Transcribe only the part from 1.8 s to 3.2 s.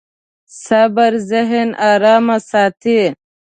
ارام ساتي.